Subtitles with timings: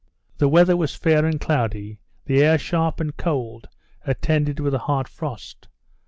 [0.39, 3.69] The weather was fair and cloudy; the air sharp and cold,
[4.03, 5.67] attended with a hard frost.